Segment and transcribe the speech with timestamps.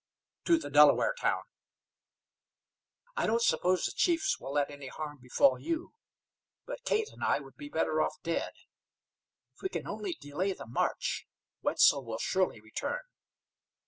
[0.45, 1.43] "To the Delaware town."
[3.15, 5.93] "I don't suppose the chiefs will let any harm befall you;
[6.65, 8.51] but Kate and I would be better off dead.
[9.53, 11.27] If we can only delay the march,
[11.61, 13.01] Wetzel will surely return."